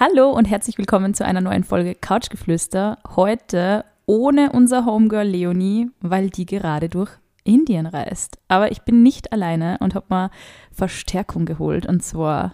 [0.00, 2.98] Hallo und herzlich willkommen zu einer neuen Folge Couchgeflüster.
[3.16, 7.10] Heute ohne unser Homegirl Leonie, weil die gerade durch
[7.42, 8.38] Indien reist.
[8.46, 10.30] Aber ich bin nicht alleine und habe mal
[10.70, 12.52] Verstärkung geholt und zwar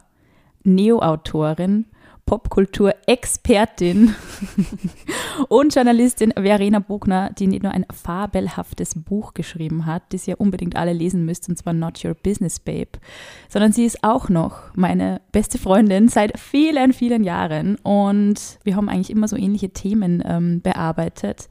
[0.63, 1.85] Neo-Autorin
[2.27, 4.15] Popkultur-Expertin
[5.49, 10.77] und Journalistin Verena Bogner, die nicht nur ein fabelhaftes Buch geschrieben hat, das ihr unbedingt
[10.77, 12.93] alle lesen müsst, und zwar Not Your Business Babe,
[13.49, 18.89] sondern sie ist auch noch meine beste Freundin seit vielen, vielen Jahren und wir haben
[18.89, 21.49] eigentlich immer so ähnliche Themen ähm, bearbeitet.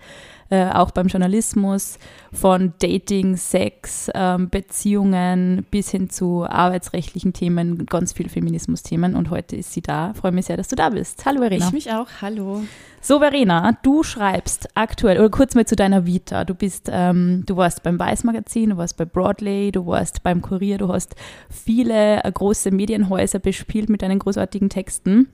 [0.53, 1.97] Äh, auch beim Journalismus,
[2.31, 9.15] von Dating, Sex, ähm, Beziehungen bis hin zu arbeitsrechtlichen Themen, ganz viel Feminismus-Themen.
[9.15, 10.13] Und heute ist sie da.
[10.13, 11.25] Freue mich sehr, dass du da bist.
[11.25, 11.65] Hallo Verena.
[11.65, 12.05] Ich mich auch.
[12.21, 12.61] Hallo.
[13.01, 16.45] So Verena, du schreibst aktuell oder kurz mal zu deiner Vita.
[16.45, 20.43] Du bist, ähm, du warst beim Weiß Magazin, du warst bei Broadway, du warst beim
[20.43, 21.15] Kurier, du hast
[21.49, 25.29] viele äh, große Medienhäuser bespielt mit deinen großartigen Texten.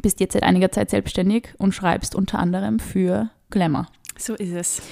[0.00, 3.88] Bist jetzt seit einiger Zeit selbstständig und schreibst unter anderem für Glamour.
[4.18, 4.82] So ist es.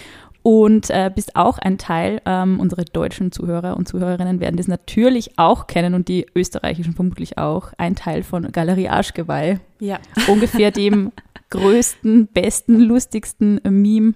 [0.43, 5.39] Und äh, bist auch ein Teil, ähm, unsere deutschen Zuhörer und Zuhörerinnen werden das natürlich
[5.39, 9.61] auch kennen und die österreichischen vermutlich auch, ein Teil von Galerie Arschgeweih.
[9.79, 10.01] Ja.
[10.27, 11.13] Ungefähr dem
[11.51, 14.15] größten, besten, lustigsten Meme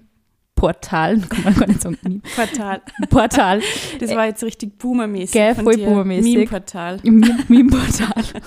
[0.56, 1.98] Portal, kann man gar nicht sagen.
[2.02, 2.20] Meme.
[2.34, 2.80] Portal.
[3.08, 3.60] Portal.
[4.00, 5.32] Das war jetzt richtig boomermäßig.
[5.32, 6.34] Gell, voll boomermäßig.
[6.34, 6.98] Meme-Portal.
[7.04, 8.24] Meme-Portal.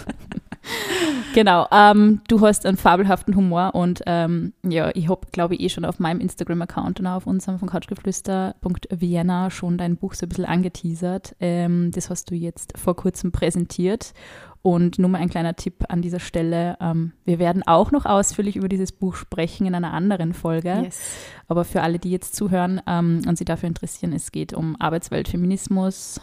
[1.33, 1.67] genau.
[1.71, 5.85] Ähm, du hast einen fabelhaften Humor und ähm, ja, ich habe, glaube ich, eh schon
[5.85, 10.45] auf meinem Instagram-Account und auch auf unserem von couchgeflüster.vienna schon dein Buch so ein bisschen
[10.45, 11.35] angeteasert.
[11.39, 14.13] Ähm, das hast du jetzt vor kurzem präsentiert.
[14.61, 16.77] Und nur mal ein kleiner Tipp an dieser Stelle.
[16.81, 20.81] Ähm, wir werden auch noch ausführlich über dieses Buch sprechen in einer anderen Folge.
[20.83, 20.99] Yes.
[21.47, 25.29] Aber für alle, die jetzt zuhören ähm, und sich dafür interessieren, es geht um Arbeitswelt,
[25.29, 26.19] Feminismus,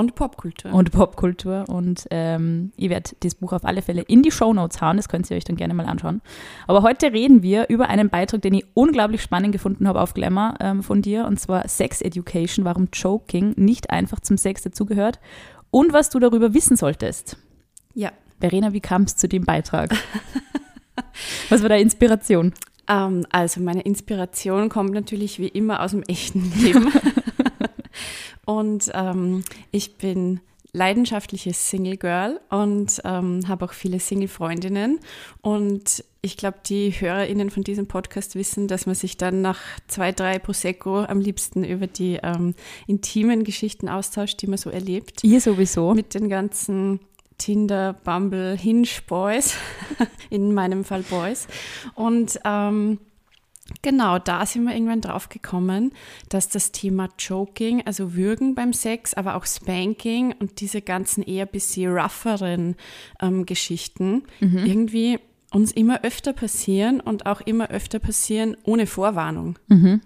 [0.00, 0.72] und Popkultur.
[0.72, 1.64] Und Popkultur.
[1.68, 4.96] Und ähm, ich werde das Buch auf alle Fälle in die Shownotes hauen.
[4.96, 6.22] Das könnt ihr euch dann gerne mal anschauen.
[6.66, 10.54] Aber heute reden wir über einen Beitrag, den ich unglaublich spannend gefunden habe auf Glamour
[10.60, 11.26] ähm, von dir.
[11.26, 15.20] Und zwar Sex Education, warum Joking nicht einfach zum Sex dazugehört
[15.70, 17.36] und was du darüber wissen solltest.
[17.94, 18.10] Ja.
[18.40, 19.94] Verena, wie kam es zu dem Beitrag?
[21.50, 22.54] was war deine Inspiration?
[22.88, 26.90] Ähm, also meine Inspiration kommt natürlich wie immer aus dem echten Leben.
[28.50, 30.40] Und ähm, ich bin
[30.72, 34.98] leidenschaftliches Single Girl und ähm, habe auch viele Single-Freundinnen.
[35.40, 40.10] Und ich glaube, die HörerInnen von diesem Podcast wissen, dass man sich dann nach zwei,
[40.10, 42.56] drei Prosecco am liebsten über die ähm,
[42.88, 45.22] intimen Geschichten austauscht, die man so erlebt.
[45.22, 45.94] Ihr sowieso.
[45.94, 46.98] Mit den ganzen
[47.38, 49.54] Tinder, Bumble, Hinge Boys,
[50.30, 51.46] in meinem Fall Boys.
[51.94, 52.98] Und ähm,
[53.82, 55.92] Genau, da sind wir irgendwann drauf gekommen,
[56.28, 61.46] dass das Thema Choking, also Würgen beim Sex, aber auch Spanking und diese ganzen eher
[61.46, 62.76] bisschen rougheren
[63.20, 64.58] ähm, Geschichten mhm.
[64.58, 65.18] irgendwie
[65.52, 69.58] uns immer öfter passieren und auch immer öfter passieren ohne Vorwarnung.
[69.68, 70.00] Mhm.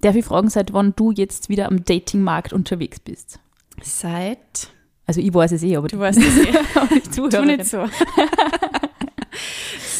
[0.00, 3.38] Darf ich fragen, seit wann du jetzt wieder am Datingmarkt unterwegs bist?
[3.82, 4.70] Seit.
[5.06, 6.58] Also ich weiß es eh, aber du weißt es eh.
[6.74, 7.84] aber ich tu nicht so.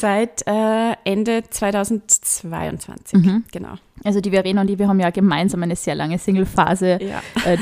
[0.03, 3.45] Seit äh, Ende 2022, mhm.
[3.53, 3.75] genau.
[4.03, 7.23] Also die Verena und ich, wir haben ja gemeinsam eine sehr lange Single-Phase ja.
[7.47, 7.57] äh,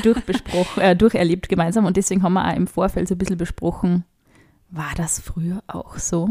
[0.81, 4.05] äh, durcherlebt gemeinsam und deswegen haben wir auch im Vorfeld so ein bisschen besprochen,
[4.71, 6.29] war das früher auch so?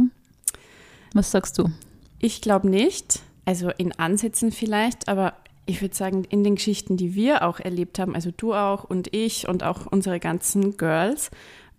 [1.14, 1.70] Was sagst du?
[2.18, 3.20] Ich glaube nicht.
[3.44, 5.34] Also in Ansätzen vielleicht, aber
[5.64, 9.14] ich würde sagen, in den Geschichten, die wir auch erlebt haben, also du auch und
[9.14, 11.30] ich und auch unsere ganzen Girls,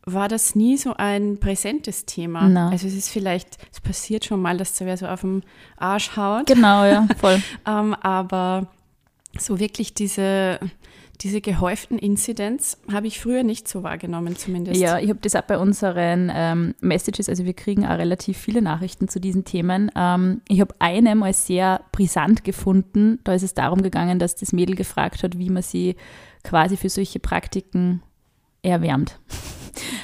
[0.06, 2.48] war das nie so ein präsentes Thema.
[2.48, 2.70] No.
[2.70, 5.44] Also es ist vielleicht, es passiert schon mal, dass wer so auf dem
[5.78, 6.48] Arsch haut.
[6.48, 7.42] Genau, ja, voll.
[7.68, 8.68] ähm, aber
[9.38, 10.60] so wirklich diese,
[11.22, 14.82] diese gehäuften Incidents habe ich früher nicht so wahrgenommen, zumindest.
[14.82, 18.62] Ja, ich habe das auch bei unseren ähm, Messages, also wir kriegen auch relativ viele
[18.64, 19.92] Nachrichten zu diesen Themen.
[19.96, 23.20] Ähm, ich habe eine mal sehr brisant gefunden.
[23.24, 25.96] Da ist es darum gegangen, dass das Mädel gefragt hat, wie man sie
[26.44, 28.02] quasi für solche Praktiken
[28.64, 29.20] erwärmt.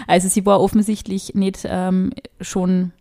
[0.08, 2.12] Also sie war offensichtlich nicht ähm,
[2.42, 2.92] schon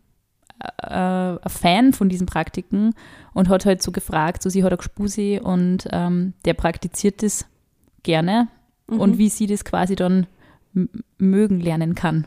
[0.83, 2.95] äh, ein Fan von diesen Praktiken
[3.35, 7.47] und hat halt so gefragt, so sie hat auch Spusi und ähm, der praktiziert das
[8.03, 8.49] gerne
[8.89, 9.01] mhm.
[9.01, 10.27] und wie sie das quasi dann
[11.19, 12.27] mögen lernen kann.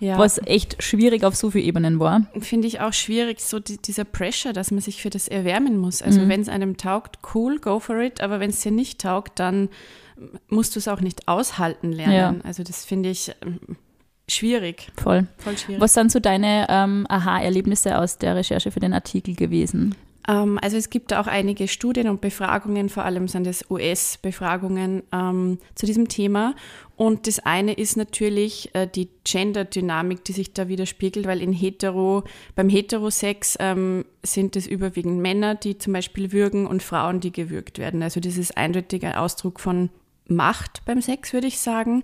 [0.00, 0.18] Ja.
[0.18, 2.26] Was echt schwierig auf so vielen Ebenen war.
[2.38, 6.02] Finde ich auch schwierig, so die, dieser Pressure, dass man sich für das erwärmen muss.
[6.02, 6.28] Also mhm.
[6.28, 9.68] wenn es einem taugt, cool, go for it, aber wenn es dir nicht taugt, dann
[10.48, 12.14] musst du es auch nicht aushalten lernen.
[12.14, 12.34] Ja.
[12.44, 13.76] Also das finde ich ähm,
[14.28, 14.88] schwierig.
[14.96, 15.26] Voll.
[15.38, 15.80] Voll schwierig.
[15.80, 19.94] Was sind so deine ähm, Aha-Erlebnisse aus der Recherche für den Artikel gewesen?
[20.28, 25.58] Ähm, also es gibt auch einige Studien und Befragungen, vor allem sind es US-Befragungen ähm,
[25.74, 26.54] zu diesem Thema.
[26.96, 32.24] Und das eine ist natürlich äh, die Gender-Dynamik, die sich da widerspiegelt, weil in Hetero,
[32.54, 37.78] beim Heterosex ähm, sind es überwiegend Männer, die zum Beispiel würgen und Frauen, die gewürgt
[37.78, 38.02] werden.
[38.02, 39.90] Also das ist eindeutig ein Ausdruck von
[40.28, 42.02] Macht beim Sex, würde ich sagen.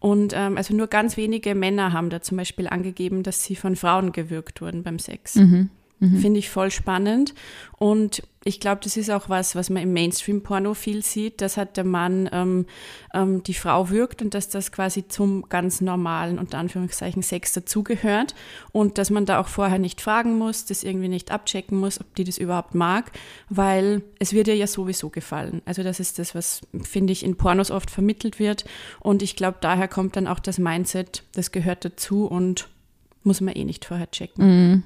[0.00, 3.76] Und ähm, also nur ganz wenige Männer haben da zum Beispiel angegeben, dass sie von
[3.76, 5.36] Frauen gewürgt wurden beim Sex.
[5.36, 5.70] Mhm.
[6.02, 6.18] Mhm.
[6.18, 7.32] Finde ich voll spannend.
[7.78, 11.76] Und ich glaube, das ist auch was, was man im Mainstream-Porno viel sieht, dass halt
[11.76, 12.66] der Mann ähm,
[13.14, 18.34] ähm, die Frau wirkt und dass das quasi zum ganz normalen, unter Anführungszeichen, Sex dazugehört
[18.72, 22.12] und dass man da auch vorher nicht fragen muss, das irgendwie nicht abchecken muss, ob
[22.16, 23.12] die das überhaupt mag,
[23.48, 25.62] weil es wird ihr ja sowieso gefallen.
[25.66, 28.64] Also das ist das, was, finde ich, in Pornos oft vermittelt wird
[28.98, 32.68] und ich glaube, daher kommt dann auch das Mindset, das gehört dazu und
[33.22, 34.44] muss man eh nicht vorher checken.
[34.44, 34.82] Mhm.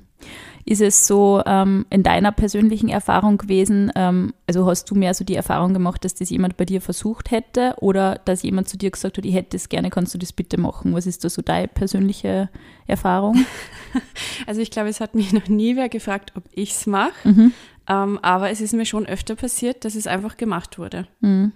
[0.65, 5.25] Ist es so ähm, in deiner persönlichen Erfahrung gewesen, ähm, also hast du mehr so
[5.25, 8.91] die Erfahrung gemacht, dass das jemand bei dir versucht hätte oder dass jemand zu dir
[8.91, 10.93] gesagt hat, ich hätte es gerne, kannst du das bitte machen?
[10.93, 12.49] Was ist da so deine persönliche
[12.87, 13.45] Erfahrung?
[14.47, 17.53] Also ich glaube, es hat mich noch nie wer gefragt, ob ich es mache, mhm.
[17.89, 21.09] ähm, aber es ist mir schon öfter passiert, dass es einfach gemacht wurde.
[21.21, 21.53] Mhm.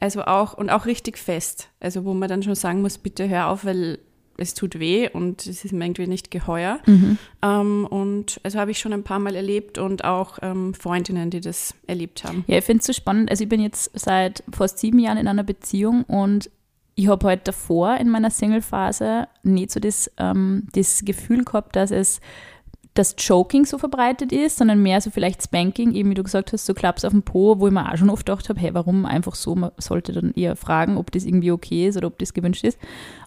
[0.00, 1.68] Also auch und auch richtig fest.
[1.80, 3.98] Also wo man dann schon sagen muss, bitte hör auf, weil
[4.36, 6.80] es tut weh und es ist mir irgendwie nicht geheuer.
[6.86, 7.18] Mhm.
[7.42, 11.40] Ähm, und also habe ich schon ein paar Mal erlebt und auch ähm, Freundinnen, die
[11.40, 12.44] das erlebt haben.
[12.46, 13.30] Ja, ich finde es so spannend.
[13.30, 16.50] Also ich bin jetzt seit fast sieben Jahren in einer Beziehung und
[16.96, 21.90] ich habe halt davor in meiner Single-Phase nicht so das, ähm, das Gefühl gehabt, dass
[21.90, 22.20] es
[22.94, 26.64] das Choking so verbreitet ist, sondern mehr so vielleicht Spanking, eben wie du gesagt hast,
[26.64, 29.04] so Klaps auf dem Po, wo ich mir auch schon oft gedacht habe, hey, warum
[29.04, 29.56] einfach so?
[29.56, 32.78] Man sollte dann eher fragen, ob das irgendwie okay ist oder ob das gewünscht ist.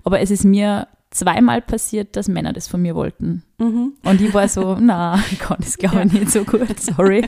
[0.06, 3.44] Aber es ist mir zweimal passiert, dass Männer das von mir wollten.
[3.58, 3.94] Mhm.
[4.04, 6.20] Und ich war so, na, ich kann das glaube ich ja.
[6.20, 7.28] nicht so gut, sorry.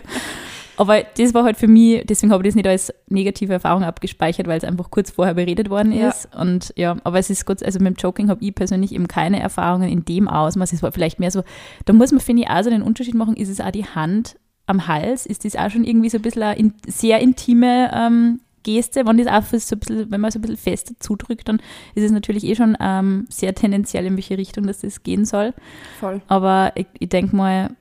[0.80, 4.48] Aber das war halt für mich, deswegen habe ich das nicht als negative Erfahrung abgespeichert,
[4.48, 6.30] weil es einfach kurz vorher beredet worden ist.
[6.32, 6.40] Ja.
[6.40, 9.42] Und ja, aber es ist kurz, also mit dem Joking habe ich persönlich eben keine
[9.42, 10.72] Erfahrungen in dem Ausmaß.
[10.72, 11.44] Es war vielleicht mehr so,
[11.84, 14.38] da muss man, finde ich, auch so den Unterschied machen, ist es auch die Hand
[14.68, 18.40] am Hals, ist das auch schon irgendwie so ein bisschen eine sehr intime ähm,
[18.74, 21.62] Geste, wenn, das auch so ein bisschen, wenn man so ein bisschen fester zudrückt, dann
[21.96, 25.54] ist es natürlich eh schon ähm, sehr tendenziell, in welche Richtung das, das gehen soll.
[26.00, 26.22] Voll.
[26.28, 27.72] Aber ich, ich denke mal,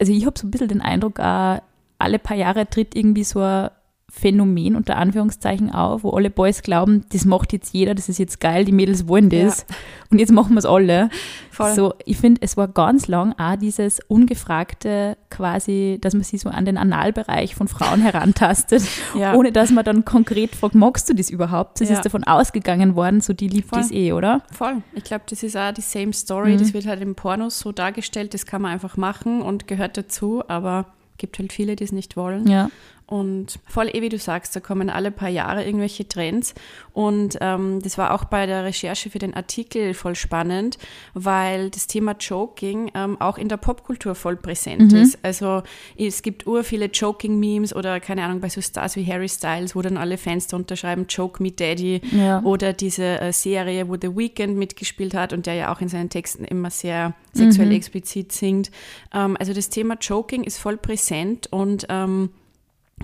[0.00, 1.58] also ich habe so ein bisschen den Eindruck, auch,
[1.98, 3.70] alle paar Jahre tritt irgendwie so ein
[4.16, 8.38] Phänomen unter Anführungszeichen auf, wo alle Boys glauben, das macht jetzt jeder, das ist jetzt
[8.38, 9.76] geil, die Mädels wollen das ja.
[10.10, 11.10] und jetzt machen wir es alle.
[11.50, 11.74] Voll.
[11.74, 16.48] So, ich finde, es war ganz lang auch dieses ungefragte quasi, dass man sich so
[16.48, 18.84] an den Analbereich von Frauen herantastet,
[19.18, 19.34] ja.
[19.34, 21.80] ohne dass man dann konkret fragt, magst du das überhaupt?
[21.80, 21.96] Das ja.
[21.96, 24.42] ist davon ausgegangen worden, so die liebt das eh, oder?
[24.52, 24.76] Voll.
[24.94, 26.58] Ich glaube, das ist auch die same story, mhm.
[26.58, 30.44] das wird halt im Pornos so dargestellt, das kann man einfach machen und gehört dazu,
[30.46, 30.86] aber
[31.18, 32.46] gibt halt viele, die es nicht wollen.
[32.48, 32.70] Ja.
[33.06, 36.54] Und voll eh, wie du sagst, da kommen alle paar Jahre irgendwelche Trends.
[36.94, 40.78] Und ähm, das war auch bei der Recherche für den Artikel voll spannend,
[41.12, 44.98] weil das Thema Joking ähm, auch in der Popkultur voll präsent mhm.
[44.98, 45.18] ist.
[45.22, 45.62] Also
[45.98, 49.82] es gibt ur viele Joking-Memes oder keine Ahnung, bei so Stars wie Harry Styles, wo
[49.82, 52.00] dann alle Fans da unterschreiben, Joke me Daddy.
[52.10, 52.42] Ja.
[52.42, 56.08] Oder diese äh, Serie, wo The Weeknd mitgespielt hat und der ja auch in seinen
[56.08, 57.74] Texten immer sehr sexuell mhm.
[57.74, 58.70] explizit singt.
[59.12, 62.30] Ähm, also das Thema Joking ist voll präsent und ähm,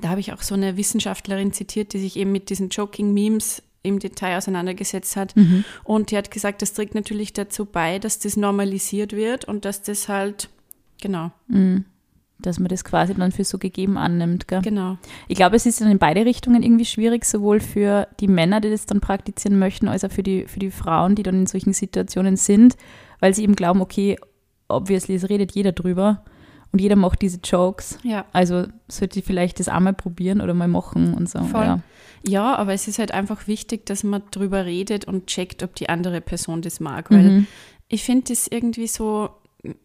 [0.00, 3.98] da habe ich auch so eine Wissenschaftlerin zitiert, die sich eben mit diesen Joking-Memes im
[3.98, 5.34] Detail auseinandergesetzt hat.
[5.37, 5.64] Mhm.
[5.84, 9.82] Und die hat gesagt, das trägt natürlich dazu bei, dass das normalisiert wird und dass
[9.82, 10.50] das halt,
[11.00, 11.32] genau.
[11.48, 11.84] Mhm.
[12.38, 14.48] Dass man das quasi dann für so gegeben annimmt.
[14.48, 14.62] Gell?
[14.62, 14.96] Genau.
[15.29, 18.70] Ich glaube, es ist dann in beide Richtungen irgendwie schwierig, sowohl für die Männer, die
[18.70, 21.72] das dann praktizieren möchten, als auch für die, für die Frauen, die dann in solchen
[21.72, 22.76] Situationen sind,
[23.19, 24.19] weil sie eben glauben, okay,
[24.69, 26.24] obviously, es redet jeder drüber
[26.72, 27.98] und jeder macht diese Jokes.
[28.03, 28.24] Ja.
[28.32, 31.41] Also sollte ich vielleicht das einmal probieren oder mal machen und so.
[31.43, 31.65] Voll.
[31.65, 31.81] Ja.
[32.27, 35.89] ja, aber es ist halt einfach wichtig, dass man drüber redet und checkt, ob die
[35.89, 37.10] andere Person das mag.
[37.10, 37.46] Weil mhm.
[37.89, 39.31] ich finde es irgendwie so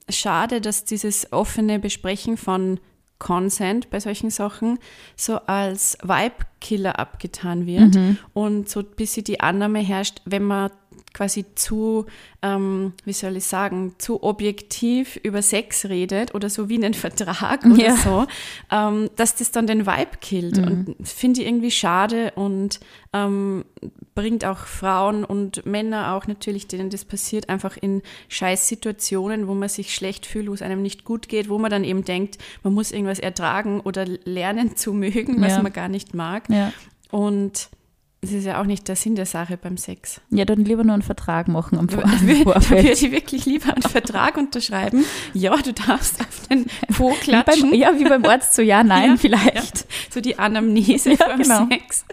[0.10, 2.80] schade, dass dieses offene Besprechen von
[3.18, 4.78] Consent bei solchen Sachen
[5.16, 8.18] so als Vibe-Killer abgetan wird mhm.
[8.34, 10.70] und so ein bisschen die Annahme herrscht, wenn man
[11.14, 12.06] quasi zu,
[12.42, 17.66] ähm, wie soll ich sagen, zu objektiv über Sex redet oder so wie einen Vertrag
[17.66, 17.96] oder ja.
[17.96, 18.26] so,
[18.72, 20.58] ähm, dass das dann den Vibe killt.
[20.58, 20.64] Mhm.
[20.68, 22.80] Und finde ich irgendwie schade und
[23.14, 23.66] ähm,
[24.16, 29.70] bringt auch Frauen und Männer auch natürlich, denen das passiert, einfach in Scheißsituationen, wo man
[29.70, 32.74] sich schlecht fühlt, wo es einem nicht gut geht, wo man dann eben denkt, man
[32.74, 35.62] muss irgendwas ertragen oder lernen zu mögen, was ja.
[35.62, 36.50] man gar nicht mag.
[36.50, 36.72] Ja.
[37.12, 37.70] Und
[38.26, 40.20] Das ist ja auch nicht der Sinn der Sache beim Sex.
[40.32, 42.02] Ja, dann lieber nur einen Vertrag machen am Vor
[42.44, 42.70] Vorfeld.
[42.84, 45.06] würde ich wirklich lieber einen Vertrag unterschreiben.
[45.34, 46.66] Ja, du darfst auf den
[46.96, 47.70] Po Wie klatschen.
[47.72, 49.86] beim, ja, wie beim Arzt, so ja, nein, Ja, vielleicht.
[50.14, 51.68] so die Anamnese Ja, beim genau.
[51.70, 52.06] Sex.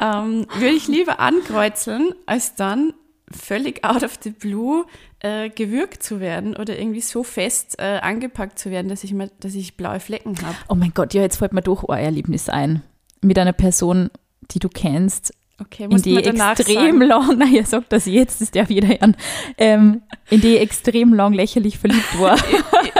[0.00, 2.92] Ähm, würde ich lieber ankreuzeln, als dann
[3.30, 4.84] völlig out of the blue
[5.20, 9.30] äh, gewürgt zu werden oder irgendwie so fest äh, angepackt zu werden, dass ich, mal,
[9.40, 10.56] dass ich blaue Flecken habe.
[10.68, 12.82] Oh mein Gott, ja, jetzt fällt mir doch ein Erlebnis ein.
[13.22, 14.10] Mit einer Person,
[14.52, 17.00] die du kennst, Okay, in die extrem sagen.
[17.00, 19.16] lang, naja, sag das jetzt, das darf jeder hören,
[19.56, 22.38] ähm, in die extrem lang lächerlich verliebt war.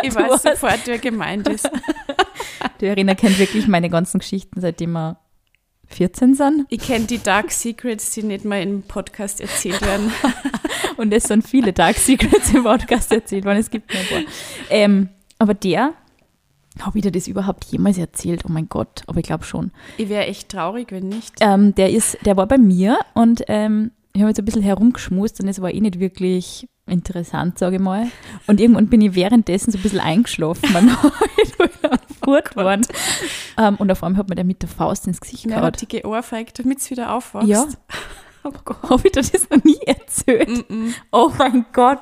[0.03, 1.69] Ich, ich weiß sofort, wer gemeint ist.
[2.81, 5.19] Die Verena kennt wirklich meine ganzen Geschichten, seitdem wir
[5.87, 6.67] 14 sind.
[6.69, 10.13] Ich kenne die Dark Secrets, die nicht mal im Podcast erzählt werden.
[10.97, 13.59] Und es sind viele Dark Secrets im Podcast erzählt worden.
[13.59, 14.33] Es gibt nur ein paar.
[14.71, 15.09] Ähm,
[15.39, 15.95] aber der,
[16.81, 18.43] habe ich dir das überhaupt jemals erzählt?
[18.47, 19.71] Oh mein Gott, aber ich glaube schon.
[19.97, 21.35] Ich wäre echt traurig, wenn nicht.
[21.41, 25.41] Ähm, der, ist, der war bei mir und ähm, ich habe jetzt ein bisschen herumgeschmust
[25.41, 28.07] und es war eh nicht wirklich interessant, sage ich mal.
[28.47, 30.73] Und irgendwann bin ich währenddessen so ein bisschen eingeschlafen.
[30.73, 30.97] Man
[32.27, 32.87] gut worden.
[33.57, 35.63] Ähm, und auf einmal hat mir der mit der Faust ins Gesicht gehauen.
[35.63, 37.49] hat die geohrfeigt, damit es wieder aufwachst?
[37.49, 37.67] Ja.
[38.49, 38.91] Oh.
[38.91, 40.49] Habe ich dir das noch nie erzählt?
[40.49, 40.95] Mm-mm.
[41.11, 41.99] Oh mein Gott.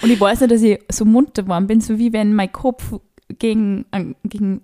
[0.00, 2.94] Und ich weiß nicht, dass ich so munter geworden bin, so wie wenn mein Kopf
[3.38, 3.84] gegen,
[4.24, 4.62] gegen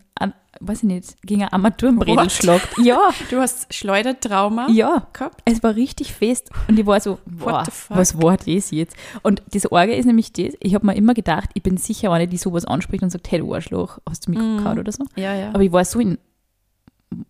[0.60, 2.32] weiß ich nicht, gegen ein Armaturenbredel What?
[2.32, 2.68] schlagt.
[2.82, 2.98] Ja,
[3.30, 5.06] Du hast Schleudertrauma ja.
[5.12, 5.40] gehabt?
[5.44, 7.96] Es war richtig fest und ich war so, boah, the fuck?
[7.96, 8.96] was war das jetzt?
[9.22, 12.26] Und das Orge ist nämlich das, ich habe mir immer gedacht, ich bin sicher eine,
[12.26, 14.56] die sowas anspricht und sagt, hey du Arschloch, hast du mich Mhm.
[14.58, 15.04] gehauen oder so.
[15.14, 15.50] Ja, ja.
[15.50, 16.18] Aber ich war so in,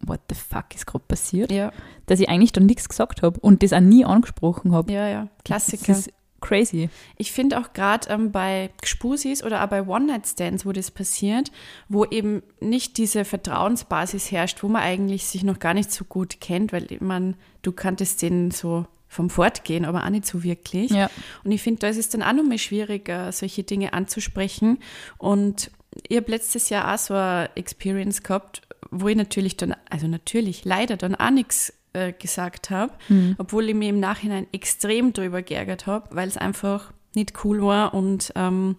[0.06, 1.70] what the fuck ist gerade passiert, ja,
[2.06, 4.90] dass ich eigentlich dann nichts gesagt habe und das auch nie angesprochen habe.
[4.90, 5.28] ja, ja.
[5.44, 5.84] Klassiker.
[5.88, 6.88] Das ist crazy.
[7.16, 11.50] Ich finde auch gerade ähm, bei Gspusis oder auch bei One-Night-Stands, wo das passiert,
[11.88, 16.40] wo eben nicht diese Vertrauensbasis herrscht, wo man eigentlich sich noch gar nicht so gut
[16.40, 20.90] kennt, weil man, du kanntest den so vom Fortgehen, aber auch nicht so wirklich.
[20.90, 21.10] Ja.
[21.42, 24.78] Und ich finde, da ist es dann auch noch mal schwieriger, solche Dinge anzusprechen.
[25.16, 25.70] Und
[26.06, 30.64] ich habe letztes Jahr auch so eine Experience gehabt, wo ich natürlich dann, also natürlich,
[30.64, 32.92] leider dann auch nichts äh, gesagt habe,
[33.38, 37.94] obwohl ich mir im Nachhinein extrem drüber geärgert habe, weil es einfach nicht cool war
[37.94, 38.76] und ähm,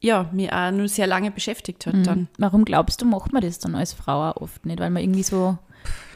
[0.00, 2.28] ja, mir auch nur sehr lange beschäftigt hat dann.
[2.38, 4.78] Warum glaubst du, macht man das dann als Frau oft nicht?
[4.78, 5.58] Weil man irgendwie so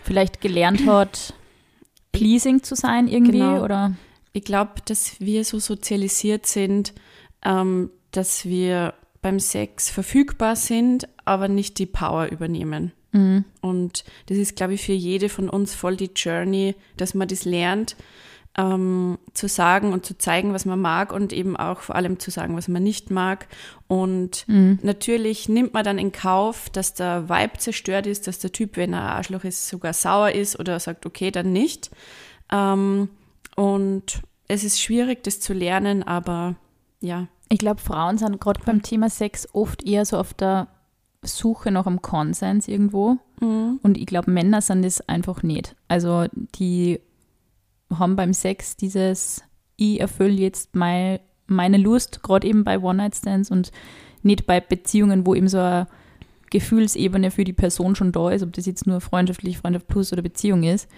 [0.04, 1.35] vielleicht gelernt hat,
[2.12, 3.64] pleasing zu sein irgendwie Genau.
[3.64, 3.92] oder?
[4.33, 6.92] Ich glaube, dass wir so sozialisiert sind,
[7.45, 12.92] ähm, dass wir beim Sex verfügbar sind, aber nicht die Power übernehmen.
[13.12, 13.45] Mhm.
[13.61, 17.45] Und das ist, glaube ich, für jede von uns voll die Journey, dass man das
[17.45, 17.97] lernt,
[18.59, 22.31] ähm, zu sagen und zu zeigen, was man mag und eben auch vor allem zu
[22.31, 23.47] sagen, was man nicht mag.
[23.88, 24.78] Und Mhm.
[24.83, 28.92] natürlich nimmt man dann in Kauf, dass der Vibe zerstört ist, dass der Typ, wenn
[28.92, 31.90] er Arschloch ist, sogar sauer ist oder sagt, okay, dann nicht.
[32.50, 33.09] Ähm,
[33.57, 36.57] und es ist schwierig, das zu lernen, aber
[37.00, 40.69] ja, Ich glaube, Frauen sind gerade beim Thema Sex oft eher so auf der
[41.23, 43.19] Suche nach einem Konsens irgendwo.
[43.83, 45.75] Und ich glaube, Männer sind das einfach nicht.
[45.88, 47.00] Also die
[47.93, 49.43] haben beim Sex dieses,
[49.76, 53.73] ich erfülle jetzt mein, meine Lust, gerade eben bei One-Night-Stands und
[54.23, 55.87] nicht bei Beziehungen, wo eben so eine
[56.50, 60.23] Gefühlsebene für die Person schon da ist, ob das jetzt nur freundschaftlich, Freundschaft plus oder
[60.23, 60.88] Beziehung ist.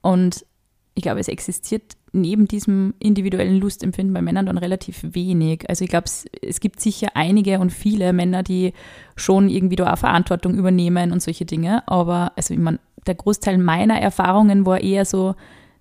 [0.00, 0.46] Und
[0.94, 5.68] ich glaube, es existiert neben diesem individuellen Lustempfinden bei Männern dann relativ wenig.
[5.68, 8.74] Also ich glaube, es, es gibt sicher einige und viele Männer, die
[9.16, 11.86] schon irgendwie da auch Verantwortung übernehmen und solche Dinge.
[11.88, 15.34] Aber also ich meine, der Großteil meiner Erfahrungen war eher so,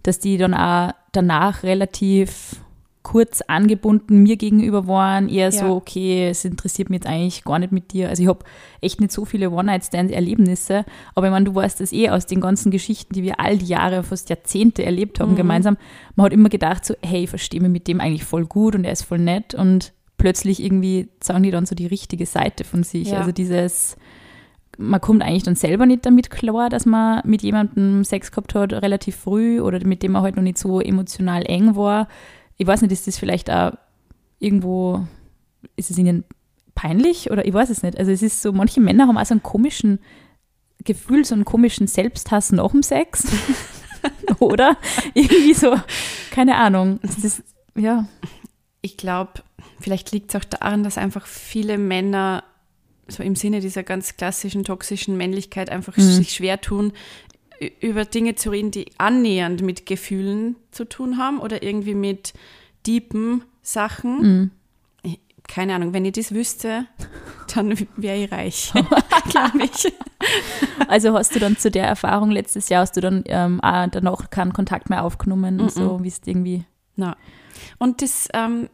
[0.04, 2.62] dass die dann auch danach relativ
[3.04, 5.52] kurz angebunden mir gegenüber waren, eher Ja.
[5.52, 8.10] so, okay, es interessiert mich jetzt eigentlich gar nicht mit dir.
[8.10, 8.46] Also ich habe
[8.80, 12.72] echt nicht so viele One-Night-Stand-Erlebnisse, aber ich meine, du weißt das eh aus den ganzen
[12.72, 15.78] Geschichten, die wir all die Jahre, fast Jahrzehnte erlebt haben gemeinsam.
[16.16, 18.84] Man hat immer gedacht so, hey, ich verstehe mich mit dem eigentlich voll gut und
[18.84, 22.84] er ist voll nett und plötzlich irgendwie sagen die dann so die richtige Seite von
[22.84, 23.10] sich.
[23.10, 23.18] Ja.
[23.18, 23.98] Also dieses,
[24.78, 28.74] man kommt eigentlich dann selber nicht damit klar, dass man mit jemandem Sex gehabt hat,
[28.74, 32.08] relativ früh oder mit dem man halt noch nicht so emotional eng war.
[32.62, 33.72] Ich weiß nicht, ist das vielleicht auch
[34.38, 35.08] irgendwo,
[35.78, 36.26] ist es ihnen
[36.76, 37.98] peinlich oder ich weiß es nicht.
[37.98, 39.98] Also es ist so, manche Männer haben auch so einen komischen
[40.84, 43.24] Gefühl, so einen komischen Selbsthass nach dem Sex.
[44.40, 44.78] oder?
[45.16, 45.76] Irgendwie so,
[46.30, 47.00] keine Ahnung.
[47.02, 47.42] Ist,
[47.76, 48.06] ja.
[48.82, 49.42] ich glaube,
[49.80, 52.44] vielleicht liegt es auch daran, dass einfach viele Männer
[53.08, 56.02] so im Sinne dieser ganz klassischen toxischen Männlichkeit einfach Mhm.
[56.04, 56.94] sich schwer tun,
[57.80, 62.34] über Dinge zu reden, die annähernd mit Gefühlen zu tun haben oder irgendwie mit
[62.88, 64.22] deepen Sachen.
[64.22, 64.52] Mhm.
[65.48, 66.86] Keine Ahnung, wenn ich das wüsste,
[67.54, 68.74] dann wäre ich reich,
[69.30, 69.94] glaube ich.
[70.88, 74.30] also hast du dann zu der Erfahrung letztes Jahr, hast du dann ähm, auch danach
[74.30, 75.70] keinen Kontakt mehr aufgenommen, mm -mm.
[75.70, 76.64] so wie es irgendwie.
[76.96, 77.18] Na.
[77.80, 78.70] Und das, ähm,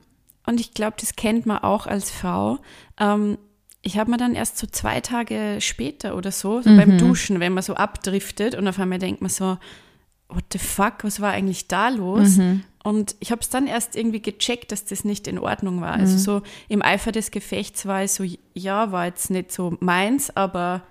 [0.46, 2.60] und ich glaube, das kennt man auch als Frau.
[3.00, 3.38] Ähm,
[3.88, 6.78] ich habe mir dann erst so zwei Tage später oder so, so mhm.
[6.78, 9.58] beim Duschen, wenn man so abdriftet und auf einmal denkt man so,
[10.28, 12.36] what the fuck, was war eigentlich da los?
[12.36, 12.64] Mhm.
[12.84, 15.94] Und ich habe es dann erst irgendwie gecheckt, dass das nicht in Ordnung war.
[15.94, 16.18] Also mhm.
[16.18, 20.36] Also so im Eifer des Gefechts war es so, ja, war jetzt nicht so meins,
[20.36, 20.82] aber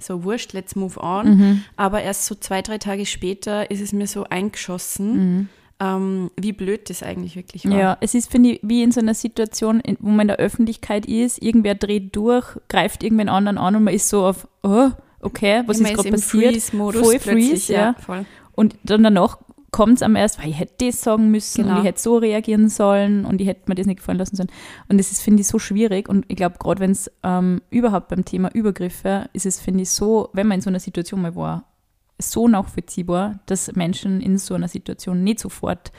[0.00, 1.38] so wurscht, let's move on.
[1.38, 1.64] Mhm.
[1.76, 5.48] Aber erst so zwei, drei Tage später ist es mir so eingeschossen, mhm.
[5.82, 7.76] Ähm, wie blöd das eigentlich wirklich war.
[7.76, 11.06] Ja, es ist, finde ich, wie in so einer Situation, wo man in der Öffentlichkeit
[11.06, 15.62] ist, irgendwer dreht durch, greift irgendwen anderen an und man ist so auf, oh, okay,
[15.66, 16.52] was ja, ist gerade passiert?
[16.52, 17.80] Freeze-Modus voll Freeze, ja.
[17.80, 17.94] ja.
[17.98, 18.24] Voll.
[18.54, 19.38] Und dann danach
[19.72, 21.74] kommt es am erst, weil ich hätte das sagen müssen genau.
[21.74, 24.50] und ich hätte so reagieren sollen und ich hätte mir das nicht gefallen lassen sollen.
[24.88, 26.10] Und das ist, finde ich, so schwierig.
[26.10, 29.90] Und ich glaube, gerade wenn es ähm, überhaupt beim Thema Übergriffe ist es, finde ich,
[29.90, 31.71] so, wenn man in so einer Situation mal war,
[32.22, 35.92] so nachvollziehbar, dass Menschen in so einer Situation nicht sofort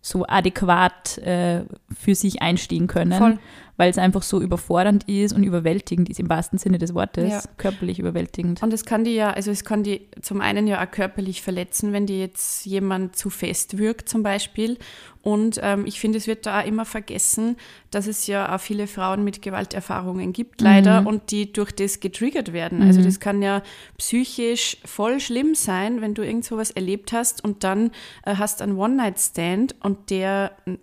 [0.00, 1.64] so adäquat äh,
[1.96, 3.18] für sich einstehen können.
[3.18, 3.38] Voll
[3.78, 7.42] weil es einfach so überfordernd ist und überwältigend ist, im wahrsten Sinne des Wortes, ja.
[7.56, 8.60] körperlich überwältigend.
[8.62, 11.92] Und es kann die ja, also es kann die zum einen ja auch körperlich verletzen,
[11.92, 14.78] wenn die jetzt jemand zu fest wirkt zum Beispiel.
[15.22, 17.56] Und ähm, ich finde, es wird da auch immer vergessen,
[17.90, 21.06] dass es ja auch viele Frauen mit Gewalterfahrungen gibt, leider, mhm.
[21.06, 22.80] und die durch das getriggert werden.
[22.80, 22.98] Also mhm.
[22.98, 23.62] Also das kann ja
[23.98, 27.92] psychisch voll schlimm sein, wenn du irgend sowas erlebt hast und dann
[28.24, 30.78] äh, hast einen One-Night-Stand und der äh,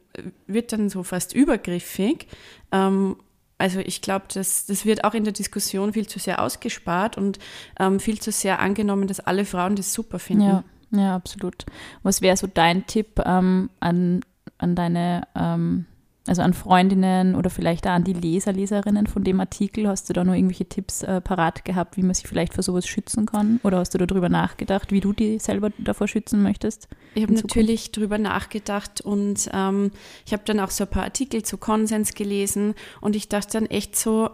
[0.48, 2.28] wird dann so fast übergriffig.
[2.76, 3.16] Ähm,
[3.58, 7.40] also ich glaube, das, das wird auch in der Diskussion viel zu sehr ausgespart und
[7.80, 10.44] ähm, viel zu sehr angenommen, dass alle Frauen das super finden.
[10.44, 11.66] Ja, ja absolut.
[12.04, 14.22] Was wäre so dein Tipp ähm, an,
[14.58, 15.86] an deine ähm,
[16.28, 19.88] also an Freundinnen oder vielleicht auch an die Leser, Leserinnen von dem Artikel.
[19.88, 22.88] Hast du da noch irgendwelche Tipps äh, parat gehabt, wie man sich vielleicht vor sowas
[22.88, 23.60] schützen kann?
[23.64, 26.88] Oder hast du darüber nachgedacht, wie du die selber davor schützen möchtest?
[27.14, 29.92] Ich habe natürlich darüber nachgedacht und ähm,
[30.26, 33.68] ich habe dann auch so ein paar Artikel zu Konsens gelesen und ich dachte dann
[33.68, 34.30] echt so,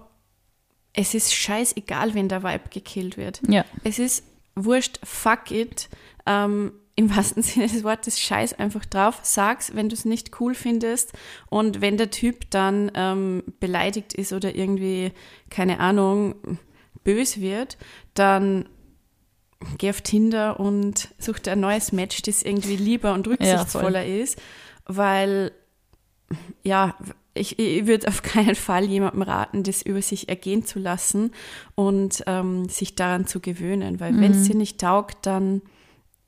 [0.93, 3.41] es ist scheißegal, wenn der Vibe gekillt wird.
[3.47, 3.65] Ja.
[3.83, 4.23] Es ist
[4.55, 5.89] wurscht, fuck it.
[6.25, 6.71] Ähm,
[7.01, 11.13] im wahrsten Sinne des Wortes scheiß einfach drauf, sag's, wenn du es nicht cool findest.
[11.49, 15.11] Und wenn der Typ dann ähm, beleidigt ist oder irgendwie,
[15.49, 16.35] keine Ahnung,
[17.03, 17.77] bös wird,
[18.13, 18.69] dann
[19.77, 24.23] geh auf Tinder und such dir ein neues Match, das irgendwie lieber und rücksichtsvoller ja,
[24.23, 24.41] ist,
[24.85, 25.51] weil
[26.63, 26.95] ja,
[27.33, 31.31] ich, ich würde auf keinen Fall jemandem raten, das über sich ergehen zu lassen
[31.75, 34.21] und ähm, sich daran zu gewöhnen, weil mhm.
[34.21, 35.61] wenn es dir nicht taugt, dann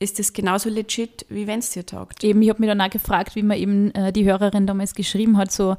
[0.04, 2.24] ist das genauso legit, wie wenn es dir taugt.
[2.24, 5.38] Eben, ich habe mich dann auch gefragt, wie mir eben äh, die Hörerin damals geschrieben
[5.38, 5.78] hat, so,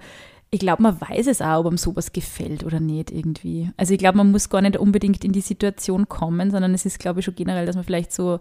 [0.50, 3.70] ich glaube, man weiß es auch, ob einem sowas gefällt oder nicht irgendwie.
[3.76, 6.98] Also ich glaube, man muss gar nicht unbedingt in die Situation kommen, sondern es ist,
[6.98, 8.38] glaube ich, schon generell, dass man vielleicht so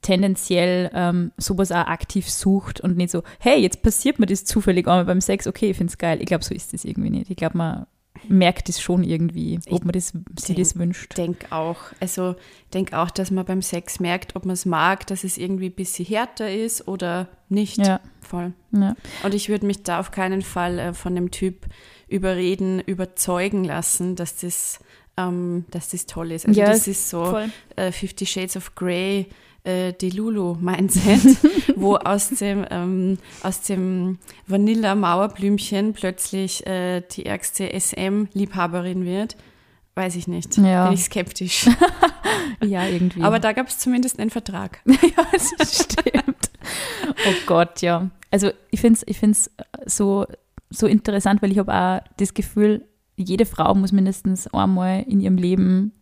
[0.00, 4.86] tendenziell ähm, sowas auch aktiv sucht und nicht so, hey, jetzt passiert mir das zufällig
[4.86, 6.20] einmal beim Sex, okay, ich finde es geil.
[6.20, 7.30] Ich glaube, so ist es irgendwie nicht.
[7.30, 7.86] Ich glaube, man
[8.28, 11.06] merkt es schon irgendwie, ob man das, sich das wünscht.
[11.10, 11.78] Ich denke auch.
[12.00, 12.36] Also
[12.74, 15.74] denke auch, dass man beim Sex merkt, ob man es mag, dass es irgendwie ein
[15.74, 17.78] bisschen härter ist oder nicht.
[17.78, 18.00] Ja.
[18.20, 18.52] Voll.
[18.72, 18.94] Ja.
[19.22, 21.66] Und ich würde mich da auf keinen Fall äh, von dem Typ
[22.08, 24.80] überreden, überzeugen lassen, dass das,
[25.16, 26.46] ähm, dass das toll ist.
[26.46, 27.38] Also ja, das ist so
[27.76, 29.26] äh, Fifty Shades of Grey
[29.64, 31.38] äh, Delulu-Mindset,
[31.76, 39.36] wo aus dem, ähm, aus dem Vanilla-Mauerblümchen plötzlich äh, die ärgste SM-Liebhaberin wird.
[39.94, 40.56] Weiß ich nicht.
[40.58, 40.84] Ja.
[40.84, 41.68] Bin ich skeptisch.
[42.62, 43.22] ja, irgendwie.
[43.22, 44.80] Aber da gab es zumindest einen Vertrag.
[44.86, 45.26] ja,
[45.58, 46.50] das stimmt.
[47.26, 48.08] oh Gott, ja.
[48.30, 49.50] Also ich finde es ich find's
[49.86, 50.26] so,
[50.70, 52.84] so interessant, weil ich habe auch das Gefühl,
[53.16, 55.92] jede Frau muss mindestens einmal in ihrem Leben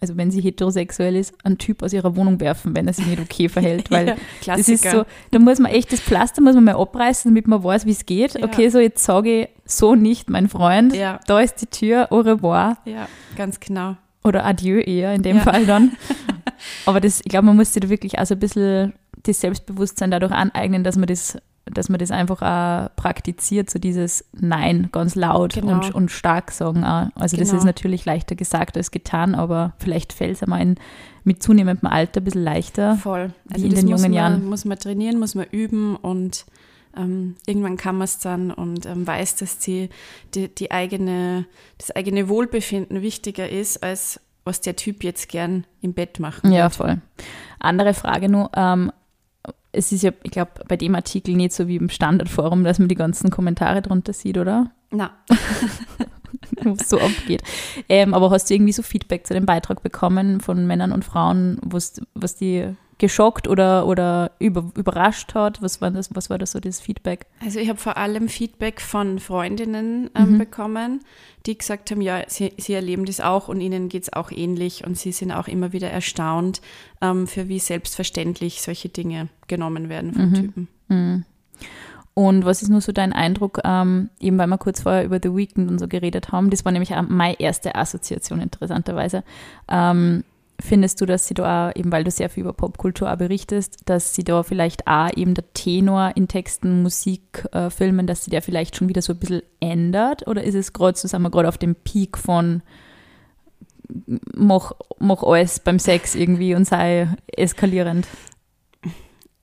[0.00, 3.20] also wenn sie heterosexuell ist, einen Typ aus ihrer Wohnung werfen, wenn er sich nicht
[3.20, 3.90] okay verhält.
[3.90, 7.30] Weil ja, das ist so, da muss man echt das Pflaster muss man mal abreißen,
[7.30, 8.34] damit man weiß, wie es geht.
[8.34, 8.44] Ja.
[8.44, 10.94] Okay, so jetzt sage ich so nicht, mein Freund.
[10.94, 11.20] Ja.
[11.26, 12.78] Da ist die Tür, au revoir.
[12.84, 13.96] Ja, ganz genau.
[14.22, 15.92] Oder adieu eher in dem Fall dann.
[16.86, 20.32] Aber das, ich glaube, man muss sich da wirklich also ein bisschen das Selbstbewusstsein dadurch
[20.32, 25.54] aneignen, dass man das dass man das einfach auch praktiziert, so dieses Nein ganz laut
[25.54, 25.74] genau.
[25.74, 27.08] und, und stark sagen auch.
[27.14, 27.50] Also genau.
[27.50, 30.76] das ist natürlich leichter gesagt als getan, aber vielleicht fällt es einmal in,
[31.24, 32.96] mit zunehmendem Alter ein bisschen leichter.
[32.96, 33.32] Voll.
[33.52, 34.48] Also in den jungen man, Jahren.
[34.48, 36.46] muss man trainieren, muss man üben und
[36.96, 39.90] ähm, irgendwann kann man es dann und ähm, weiß, dass die,
[40.34, 41.46] die, die eigene,
[41.78, 46.70] das eigene Wohlbefinden wichtiger ist, als was der Typ jetzt gern im Bett machen Ja,
[46.70, 47.00] voll.
[47.58, 48.92] Andere Frage nur, ähm,
[49.76, 52.88] es ist ja, ich glaube, bei dem Artikel nicht so wie im Standardforum, dass man
[52.88, 54.70] die ganzen Kommentare drunter sieht, oder?
[54.90, 55.10] Na.
[56.62, 57.42] was so abgeht.
[57.88, 61.58] Ähm, aber hast du irgendwie so Feedback zu dem Beitrag bekommen von Männern und Frauen,
[61.62, 65.60] was die geschockt oder, oder über, überrascht hat?
[65.62, 67.26] Was war, das, was war das so das Feedback?
[67.44, 70.38] Also ich habe vor allem Feedback von Freundinnen ähm, mhm.
[70.38, 71.00] bekommen,
[71.44, 74.86] die gesagt haben, ja, sie, sie erleben das auch und ihnen geht es auch ähnlich
[74.86, 76.60] und sie sind auch immer wieder erstaunt,
[77.00, 80.34] ähm, für wie selbstverständlich solche Dinge genommen werden von mhm.
[80.34, 80.68] Typen.
[80.88, 81.24] Mhm.
[82.18, 85.36] Und was ist nur so dein Eindruck, ähm, eben weil wir kurz vorher über The
[85.36, 89.22] Weeknd und so geredet haben, das war nämlich auch meine erste Assoziation interessanterweise.
[89.68, 90.24] Ähm,
[90.58, 94.14] Findest du, dass sie da, eben weil du sehr viel über Popkultur auch berichtest, dass
[94.14, 98.40] sie da vielleicht auch eben der Tenor in Texten, Musik, äh, Filmen, dass sie der
[98.40, 100.26] vielleicht schon wieder so ein bisschen ändert?
[100.26, 102.62] Oder ist es gerade, so sind wir gerade auf dem Peak von
[104.34, 108.06] mach, mach alles beim Sex irgendwie und sei eskalierend?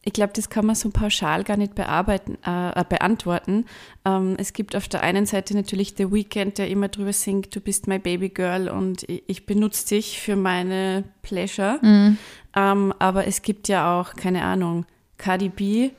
[0.06, 3.66] Ich glaube, das kann man so pauschal gar nicht bearbeiten, äh, äh, beantworten.
[4.04, 7.62] Ähm, es gibt auf der einen Seite natürlich The Weeknd, der immer drüber singt, du
[7.62, 11.80] bist my baby girl und ich, ich benutze dich für meine Pleasure.
[11.82, 12.18] Mhm.
[12.56, 14.86] Ähm, aber es gibt ja auch, keine Ahnung,
[15.18, 15.92] Cardi B,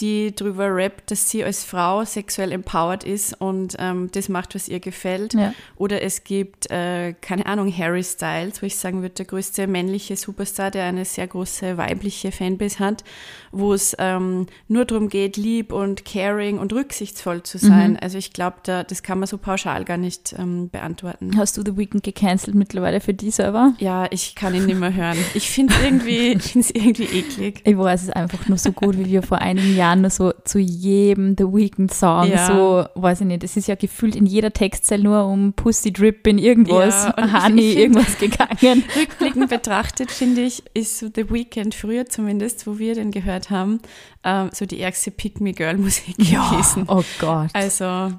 [0.00, 4.68] die drüber rappt, dass sie als Frau sexuell empowered ist und ähm, das macht, was
[4.68, 5.34] ihr gefällt.
[5.34, 5.52] Ja.
[5.76, 10.16] Oder es gibt, äh, keine Ahnung, Harry Styles, wo ich sagen würde, der größte männliche
[10.16, 13.04] Superstar, der eine sehr große weibliche Fanbase hat,
[13.52, 17.92] wo es ähm, nur darum geht, lieb und caring und rücksichtsvoll zu sein.
[17.92, 17.98] Mhm.
[18.00, 21.36] Also ich glaube, da, das kann man so pauschal gar nicht ähm, beantworten.
[21.36, 23.74] Hast du The Weeknd gecancelt mittlerweile für die selber?
[23.78, 25.18] Ja, ich kann ihn nicht mehr hören.
[25.34, 26.32] Ich finde es irgendwie,
[26.74, 27.60] irgendwie eklig.
[27.64, 30.32] Ich weiß es einfach nur so gut, wie wir vor einigen Jahren Jahren nur so
[30.44, 32.46] zu jedem The Weeknd Song, ja.
[32.46, 36.26] so, weiß ich nicht, es ist ja gefühlt in jeder Textzeile nur um Pussy Drip
[36.26, 38.84] in irgendwas, ja, Honey, irgendwas gegangen.
[38.96, 43.80] Rückblickend betrachtet, finde ich, ist so The Weeknd früher zumindest, wo wir den gehört haben,
[44.24, 46.84] ähm, so die ärgste Pick-Me-Girl-Musik ja, gewesen.
[46.88, 47.50] Oh Gott.
[47.54, 48.12] Also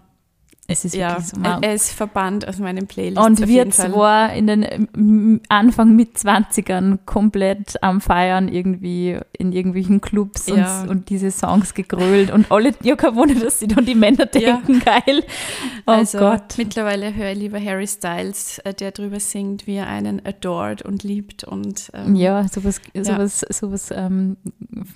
[0.70, 3.20] es ist ja, so er ist verbannt aus meinem Playlist.
[3.20, 10.46] Und wir zwar in den Anfang mit 20ern komplett am Feiern irgendwie in irgendwelchen Clubs
[10.48, 10.84] ja.
[10.84, 14.28] und, und, diese Songs gegrölt und alle, ja kein Wunder, dass sie dann die Männer
[14.28, 15.00] denken, ja.
[15.00, 15.24] geil.
[15.88, 16.58] Oh also, Gott.
[16.58, 21.04] Mittlerweile höre ich lieber Harry Styles, äh, der drüber singt, wie er einen adored und
[21.04, 24.38] liebt und ähm, Ja, sowas, sowas, sowas ähm,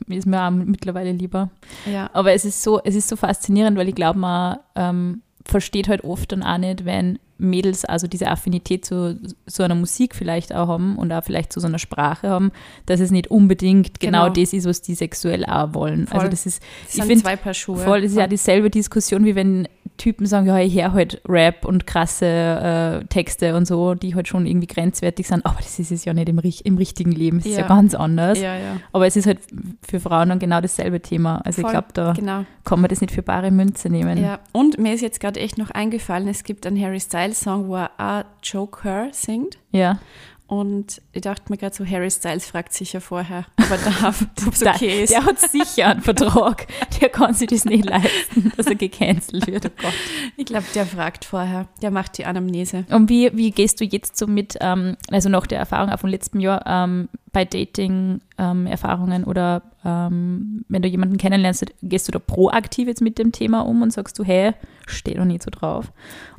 [0.07, 1.49] ist mir auch mittlerweile lieber.
[1.91, 2.11] Ja.
[2.13, 6.03] Aber es ist so, es ist so faszinierend, weil ich glaube mal, ähm, versteht halt
[6.03, 10.67] oft dann auch nicht, wenn Mädels also diese Affinität zu so einer Musik vielleicht auch
[10.67, 12.51] haben und auch vielleicht zu so einer Sprache haben,
[12.85, 16.07] dass es nicht unbedingt genau, genau das ist, was die sexuell auch wollen.
[16.07, 16.19] Voll.
[16.19, 17.77] Also das ist, das ich finde, zwei Paar Schuhe.
[17.77, 21.65] Voll, das ist ja dieselbe Diskussion, wie wenn Typen sagen, ja, ich höre halt Rap
[21.65, 25.91] und krasse äh, Texte und so, die halt schon irgendwie grenzwertig sind, aber das ist
[25.91, 27.51] es ja nicht im, im richtigen Leben, es ja.
[27.51, 28.39] ist ja ganz anders.
[28.39, 28.77] Ja, ja.
[28.91, 29.39] Aber es ist halt
[29.87, 31.41] für Frauen dann genau dasselbe Thema.
[31.45, 32.45] Also Voll, ich glaube, da genau.
[32.63, 34.21] kann man das nicht für bare Münze nehmen.
[34.21, 37.67] Ja, und mir ist jetzt gerade echt noch eingefallen, es gibt einen Harry Styles Song,
[37.67, 39.57] wo er A Joke Her singt.
[39.71, 39.99] Ja.
[40.47, 44.53] Und ich dachte mir gerade so, Harry Styles fragt sicher vorher, ob er darf, ob
[44.53, 45.11] es okay ist.
[45.11, 46.67] Der hat sicher einen Vertrag.
[46.99, 49.63] Der kann sich das nicht leisten, dass er gecancelt wird.
[49.73, 49.93] Oh Gott.
[50.35, 51.67] Ich glaube, der fragt vorher.
[51.81, 52.85] Der macht die Anamnese.
[52.89, 56.09] Und wie, wie gehst du jetzt so mit, ähm, also nach der Erfahrung auch vom
[56.09, 62.19] letzten Jahr, ähm, bei Dating-Erfahrungen ähm, oder ähm, wenn du jemanden kennenlernst, gehst du da
[62.19, 64.53] proaktiv jetzt mit dem Thema um und sagst du, hey,
[64.85, 65.91] steh doch nicht so drauf?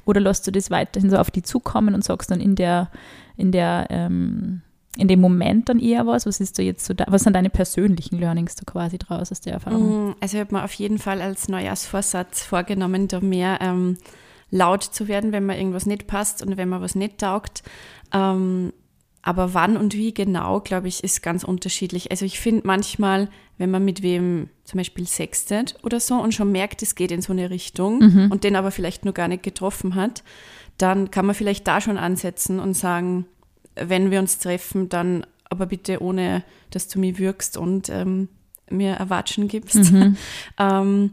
[0.05, 2.91] Oder lässt du das weiterhin so auf die zukommen und sagst dann in der
[3.37, 4.63] in der ähm,
[4.97, 6.27] in dem Moment dann eher was?
[6.27, 9.41] Was ist da jetzt so, da, was sind deine persönlichen Learnings da quasi draus aus
[9.41, 10.11] der Erfahrung?
[10.11, 13.97] Mm, also ich habe mir auf jeden Fall als Neujahrsvorsatz vorgenommen, da mehr ähm,
[14.51, 17.65] laut zu werden, wenn mir irgendwas nicht passt und wenn mir was nicht taugt.
[18.13, 18.73] Ähm,
[19.27, 22.11] aber wann und wie genau, glaube ich, ist ganz unterschiedlich.
[22.11, 26.53] Also ich finde manchmal, wenn man mit wem zum Beispiel sextet oder so und schon
[26.53, 28.31] merkt, es geht in so eine Richtung mhm.
[28.31, 30.23] und den aber vielleicht nur gar nicht getroffen hat,
[30.77, 33.25] dann kann man vielleicht da schon ansetzen und sagen,
[33.77, 38.29] wenn wir uns treffen, dann aber bitte ohne, dass du mir wirkst und ähm,
[38.69, 39.91] mir Erwatschen gibst.
[39.91, 40.19] Mhm.
[40.59, 41.13] ähm,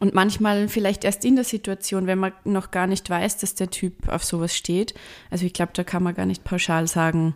[0.00, 3.70] und manchmal vielleicht erst in der Situation, wenn man noch gar nicht weiß, dass der
[3.70, 4.94] Typ auf sowas steht.
[5.30, 7.34] Also ich glaube, da kann man gar nicht pauschal sagen,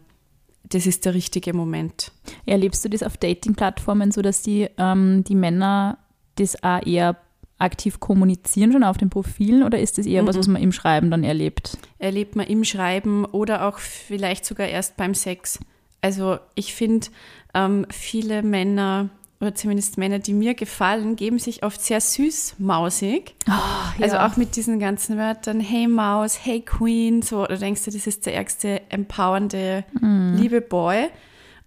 [0.68, 2.12] das ist der richtige Moment.
[2.46, 5.98] Erlebst du das auf Dating-Plattformen so, dass die, ähm, die Männer
[6.36, 7.16] das auch eher
[7.58, 10.26] aktiv kommunizieren schon auf den Profilen oder ist das eher mhm.
[10.26, 11.78] was, was man im Schreiben dann erlebt?
[11.98, 15.60] Erlebt man im Schreiben oder auch vielleicht sogar erst beim Sex.
[16.00, 17.06] Also ich finde,
[17.54, 19.10] ähm, viele Männer
[19.42, 23.34] oder zumindest Männer, die mir gefallen, geben sich oft sehr süß mausig.
[23.48, 24.04] Oh, ja.
[24.04, 28.06] Also auch mit diesen ganzen Wörtern, hey Maus, hey Queen, so, oder denkst du, das
[28.06, 30.36] ist der ärgste empowernde, mm.
[30.36, 31.08] liebe Boy.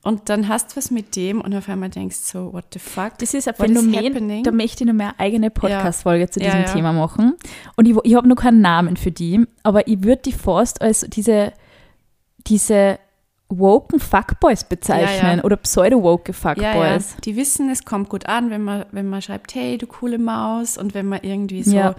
[0.04, 3.18] und dann hast du was mit dem und auf einmal denkst so, what the fuck?
[3.18, 6.46] Das ist ein What is Phänomen, da möchte ich noch mehr eigene Podcast-Folge zu Ja,
[6.46, 6.72] diesem ja.
[6.72, 7.34] Thema machen.
[7.76, 11.06] Und ich, ich habe noch keinen Namen für die, aber ich würde die fast als
[11.10, 11.52] diese,
[12.48, 13.00] diese
[13.49, 15.43] woken Fuckboys bezeichnen Ja, ja.
[15.43, 16.71] oder pseudo-woke Ja, ja.
[16.73, 17.15] Fuckboys.
[17.23, 20.77] Die wissen, es kommt gut an, wenn man, wenn man schreibt, hey, du coole Maus,
[20.77, 21.93] und wenn man irgendwie so,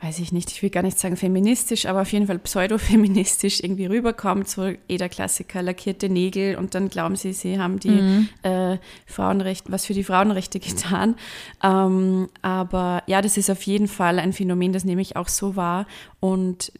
[0.00, 3.86] weiß ich nicht, ich will gar nicht sagen feministisch, aber auf jeden Fall pseudo-feministisch irgendwie
[3.86, 8.28] rüberkommt, so eh der Klassiker, lackierte Nägel, und dann glauben sie, sie haben die Mhm.
[8.42, 11.16] äh, Frauenrechte, was für die Frauenrechte getan.
[11.62, 15.54] Ähm, aber ja, das ist auf jeden Fall ein Phänomen, das nehme ich auch so
[15.56, 15.86] wahr.
[16.20, 16.72] Und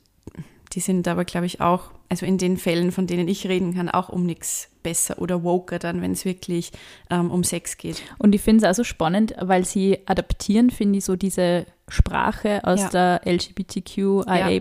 [0.72, 3.88] die sind aber, glaube ich, auch, also in den Fällen, von denen ich reden kann,
[3.88, 6.72] auch um nichts besser oder woker dann, wenn es wirklich
[7.10, 8.02] ähm, um Sex geht.
[8.18, 12.64] Und ich finde es auch so spannend, weil sie adaptieren, finde ich, so diese Sprache
[12.64, 12.88] aus Ja.
[12.88, 13.20] der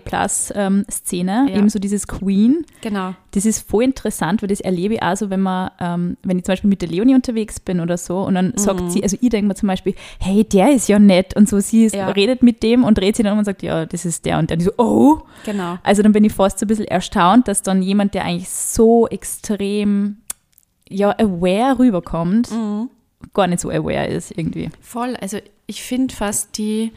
[0.08, 1.56] LGBTQIA-Plus-Szene, Ja.
[1.56, 2.64] eben so dieses Queen.
[2.80, 3.14] Genau.
[3.32, 6.44] Das ist voll interessant, weil das erlebe ich auch so, wenn man, ähm, wenn ich
[6.44, 8.90] zum Beispiel mit der Leonie unterwegs bin oder so und dann sagt Mhm.
[8.90, 11.84] sie, also ich denke mir zum Beispiel, hey, der ist ja nett und so, sie
[11.84, 12.08] ist, Ja.
[12.10, 14.50] redet mit dem und dreht sich dann um und sagt, ja, das ist der und
[14.50, 14.56] der.
[14.56, 15.78] Und ich so, oh, Genau.
[15.82, 19.06] also dann bin ich fast so ein bisschen erstaunt, dass dann jemand, der eigentlich so
[19.08, 20.18] extrem,
[20.88, 22.88] ja, aware rüberkommt, Mhm.
[23.34, 24.70] gar nicht so aware ist irgendwie.
[24.80, 25.16] Voll.
[25.20, 26.92] Also ich finde fast die,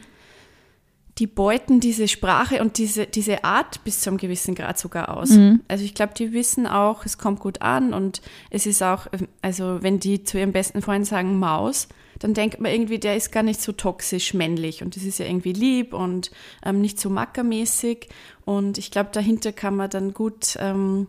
[1.18, 5.30] die beuten diese Sprache und diese, diese Art bis zu einem gewissen Grad sogar aus.
[5.30, 5.60] Mhm.
[5.68, 9.06] Also ich glaube, die wissen auch, es kommt gut an und es ist auch,
[9.42, 13.30] also wenn die zu ihrem besten Freund sagen Maus, dann denkt man irgendwie, der ist
[13.32, 16.30] gar nicht so toxisch männlich und das ist ja irgendwie lieb und
[16.64, 18.08] ähm, nicht so mackermäßig
[18.44, 21.08] und ich glaube, dahinter kann man dann gut ähm,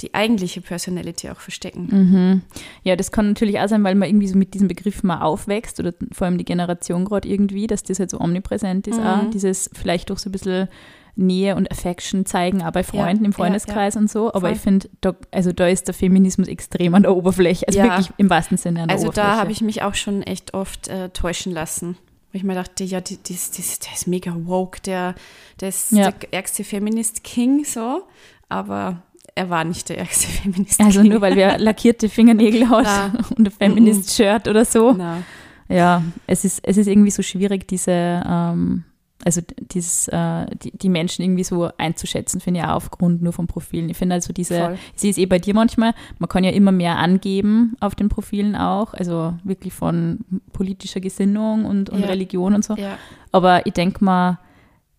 [0.00, 1.88] die eigentliche Personality auch verstecken.
[1.90, 2.42] Mhm.
[2.82, 5.78] Ja, das kann natürlich auch sein, weil man irgendwie so mit diesem Begriff mal aufwächst
[5.80, 9.06] oder vor allem die Generation gerade irgendwie, dass das halt so omnipräsent ist Mhm.
[9.06, 9.30] auch.
[9.30, 10.68] Dieses vielleicht durch so ein bisschen
[11.16, 14.28] Nähe und Affection zeigen, auch bei Freunden Ja, im ja, Freundeskreis und so.
[14.28, 14.52] Aber Voll.
[14.52, 17.66] ich finde, da, also da ist der Feminismus extrem an der Oberfläche.
[17.68, 17.86] Also Ja.
[17.86, 19.28] wirklich im wahrsten Sinne an der Also Oberfläche.
[19.28, 21.96] da habe ich mich auch schon echt oft äh, täuschen lassen.
[22.32, 25.16] Wo ich mir dachte, ja, die, die, die, der ist mega woke, der,
[25.60, 26.12] der ist Ja.
[26.12, 28.02] der ärgste Feminist-King, so.
[28.48, 29.02] Aber
[29.40, 30.80] er war nicht der ärgste Feminist.
[30.80, 34.92] Also nur weil wer lackierte Fingernägel hat und ein Feminist-Shirt oder so.
[34.92, 35.22] Na,
[35.68, 38.84] Ja, es ist, es ist irgendwie so schwierig, diese, ähm,
[39.24, 43.46] also dieses, äh, die, die Menschen irgendwie so einzuschätzen, finde ich auch aufgrund nur von
[43.46, 43.88] Profilen.
[43.90, 44.78] Ich finde also diese, Voll.
[44.94, 48.08] ich sehe es eh bei dir manchmal, man kann ja immer mehr angeben auf den
[48.08, 50.20] Profilen auch, also wirklich von
[50.52, 52.06] politischer Gesinnung und, und Ja.
[52.08, 52.74] Religion und so.
[52.76, 52.96] ja.
[53.32, 54.38] Aber ich denke mal,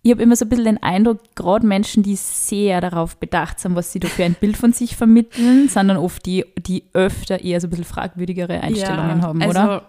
[0.03, 3.75] ich habe immer so ein bisschen den Eindruck, gerade Menschen, die sehr darauf bedacht sind,
[3.75, 7.41] was sie da für ein Bild von sich vermitteln, sind dann oft die, die öfter
[7.41, 9.85] eher so ein bisschen fragwürdigere Einstellungen ja, haben, also, oder?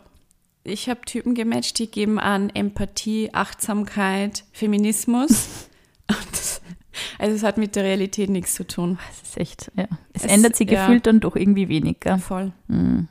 [0.64, 5.68] Ich habe Typen gematcht, die geben an Empathie, Achtsamkeit, Feminismus.
[6.30, 6.60] Das,
[7.18, 8.98] also es hat mit der Realität nichts zu tun.
[9.10, 9.86] Es ist echt, ja.
[10.12, 10.84] Es, Es- ändert sich ja.
[10.84, 12.00] gefühlt dann doch irgendwie wenig.
[12.00, 12.18] Gell?
[12.18, 12.52] Voll.
[12.68, 13.08] Hm.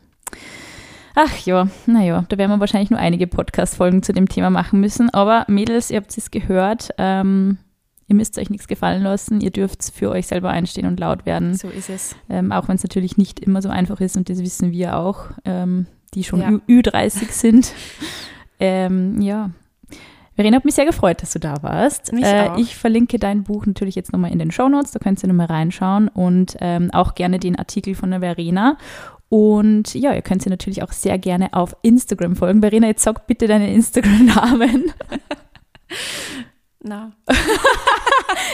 [1.15, 5.09] Ach ja, naja, da werden wir wahrscheinlich nur einige Podcast-Folgen zu dem Thema machen müssen.
[5.09, 7.57] Aber Mädels, ihr habt es gehört, ähm,
[8.07, 9.41] ihr müsst euch nichts gefallen lassen.
[9.41, 11.53] Ihr dürft für euch selber einstehen und laut werden.
[11.55, 12.15] So ist es.
[12.29, 15.25] Ähm, auch wenn es natürlich nicht immer so einfach ist und das wissen wir auch,
[15.45, 16.49] ähm, die schon Ja.
[16.49, 17.73] Ü- Ü30 sind.
[18.59, 19.51] ähm, ja.
[20.35, 22.11] Verena, hat mich sehr gefreut, dass du da warst.
[22.13, 25.47] Äh, ich verlinke dein Buch natürlich jetzt nochmal in den Shownotes, da könnt ihr nochmal
[25.47, 28.77] reinschauen und ähm, auch gerne den Artikel von der Verena.
[29.33, 32.59] Und ja, ihr könnt sie natürlich auch sehr gerne auf Instagram folgen.
[32.59, 34.91] Verena, jetzt sag bitte deinen Instagram-Namen.
[36.83, 37.13] Na.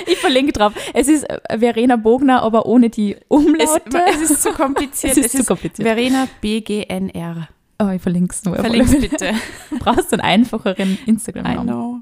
[0.06, 0.74] Ich verlinke drauf.
[0.94, 4.02] Es ist äh, Verena Bogner, aber ohne die Es, Umlaute.
[4.13, 5.18] es ist zu kompliziert.
[5.18, 5.88] Es ist zu kompliziert.
[5.88, 7.48] Verena BGNR.
[7.82, 8.56] Oh, ich verlinke es nur.
[8.58, 9.34] Verlink's bitte.
[9.70, 11.68] Du brauchst einen einfacheren I Instagram-Namen.
[11.68, 12.00] know.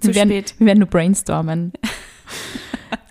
[0.00, 0.54] Zu Wir werden, spät.
[0.58, 1.72] wir werden nur brainstormen.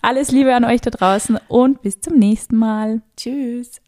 [0.02, 3.02] Alles Liebe an euch da draußen und bis zum nächsten Mal.
[3.18, 3.82] Tschüss.